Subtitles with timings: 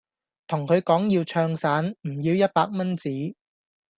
[0.47, 3.35] 同佢講要唱散，唔要一百蚊紙